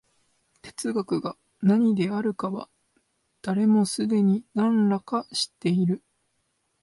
[0.63, 2.69] 哲学が何であるかは、
[3.43, 6.01] 誰もすでに何等か知っている。